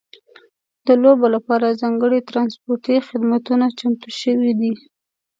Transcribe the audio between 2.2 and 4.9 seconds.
ترانسپورتي خدمتونه چمتو شوي دي.